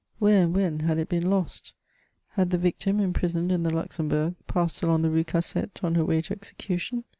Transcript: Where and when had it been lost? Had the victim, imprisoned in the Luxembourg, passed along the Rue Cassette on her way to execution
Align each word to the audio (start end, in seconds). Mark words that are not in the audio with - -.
Where 0.17 0.41
and 0.45 0.55
when 0.55 0.79
had 0.79 0.97
it 0.97 1.09
been 1.09 1.29
lost? 1.29 1.73
Had 2.29 2.49
the 2.49 2.57
victim, 2.57 2.99
imprisoned 2.99 3.51
in 3.51 3.61
the 3.61 3.71
Luxembourg, 3.71 4.33
passed 4.47 4.81
along 4.81 5.03
the 5.03 5.11
Rue 5.11 5.23
Cassette 5.23 5.79
on 5.83 5.93
her 5.93 6.03
way 6.03 6.21
to 6.21 6.33
execution 6.33 7.03